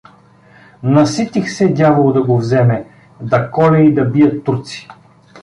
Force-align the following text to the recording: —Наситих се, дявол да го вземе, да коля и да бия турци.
—Наситих 0.83 1.49
се, 1.51 1.67
дявол 1.67 2.13
да 2.13 2.23
го 2.23 2.37
вземе, 2.37 2.85
да 3.21 3.51
коля 3.51 3.79
и 3.79 3.93
да 3.93 4.05
бия 4.05 4.43
турци. 4.43 4.87